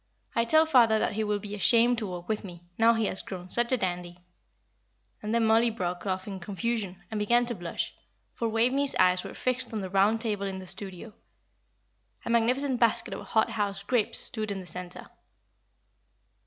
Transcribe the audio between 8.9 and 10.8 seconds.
eyes were fixed on the round table in the